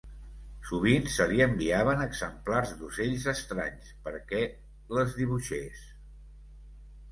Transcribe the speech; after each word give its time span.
Sovint 0.69 1.03
se 1.15 1.27
li 1.31 1.43
enviaven 1.45 2.01
exemplars 2.05 2.73
d'ocells 2.81 3.29
estranys 3.35 3.93
perquè 4.09 4.43
les 4.99 5.15
dibuixés. 5.23 5.87